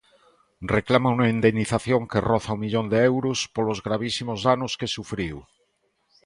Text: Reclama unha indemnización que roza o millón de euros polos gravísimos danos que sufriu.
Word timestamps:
Reclama 0.75 1.09
unha 1.15 1.27
indemnización 1.35 2.01
que 2.11 2.23
roza 2.29 2.55
o 2.55 2.61
millón 2.63 2.85
de 2.93 2.99
euros 3.11 3.39
polos 3.55 3.79
gravísimos 3.87 4.39
danos 4.47 4.73
que 4.79 4.93
sufriu. 4.95 5.35